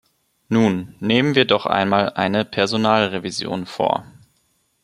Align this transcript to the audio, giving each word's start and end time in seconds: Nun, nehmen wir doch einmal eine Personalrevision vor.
Nun, 0.49 0.95
nehmen 0.99 1.35
wir 1.35 1.45
doch 1.45 1.67
einmal 1.67 2.09
eine 2.13 2.43
Personalrevision 2.43 3.67
vor. 3.67 4.03